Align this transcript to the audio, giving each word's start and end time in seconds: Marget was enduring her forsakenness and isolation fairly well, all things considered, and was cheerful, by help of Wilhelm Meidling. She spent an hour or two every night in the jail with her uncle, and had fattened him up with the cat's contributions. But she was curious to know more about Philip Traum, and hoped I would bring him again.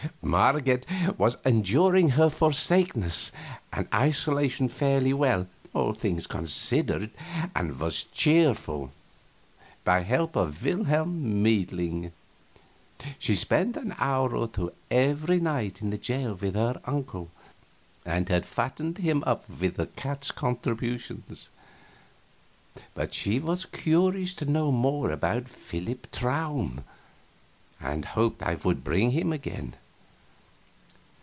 Marget 0.23 0.85
was 1.17 1.35
enduring 1.45 2.09
her 2.11 2.29
forsakenness 2.29 3.31
and 3.73 3.87
isolation 3.93 4.67
fairly 4.69 5.13
well, 5.13 5.47
all 5.73 5.93
things 5.93 6.25
considered, 6.25 7.11
and 7.55 7.79
was 7.79 8.03
cheerful, 8.13 8.91
by 9.83 9.99
help 10.01 10.35
of 10.35 10.63
Wilhelm 10.63 11.43
Meidling. 11.43 12.11
She 13.19 13.35
spent 13.35 13.75
an 13.77 13.93
hour 13.99 14.35
or 14.35 14.47
two 14.47 14.71
every 14.89 15.39
night 15.39 15.81
in 15.81 15.89
the 15.91 15.97
jail 15.97 16.33
with 16.33 16.55
her 16.55 16.79
uncle, 16.85 17.29
and 18.05 18.27
had 18.29 18.45
fattened 18.45 18.99
him 18.99 19.23
up 19.27 19.45
with 19.49 19.75
the 19.75 19.87
cat's 19.87 20.31
contributions. 20.31 21.49
But 22.95 23.13
she 23.13 23.39
was 23.39 23.65
curious 23.65 24.33
to 24.35 24.45
know 24.45 24.71
more 24.71 25.11
about 25.11 25.49
Philip 25.49 26.07
Traum, 26.11 26.83
and 27.79 28.05
hoped 28.05 28.41
I 28.41 28.55
would 28.55 28.83
bring 28.83 29.11
him 29.11 29.31
again. 29.33 29.75